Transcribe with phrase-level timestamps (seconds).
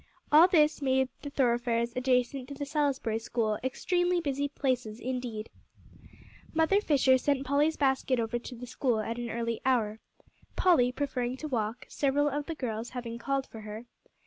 [0.31, 5.51] All this made the thoroughfares adjacent to the "Salisbury School" extremely busy places indeed.
[6.55, 9.99] Mother Fisher sent Polly's basket over to the school, at an early hour,
[10.55, 13.85] Polly preferring to walk, several of the girls having called for her.